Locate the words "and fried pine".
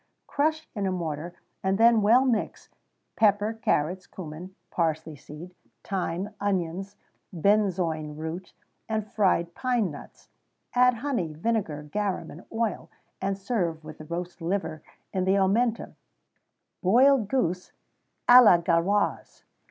8.89-9.91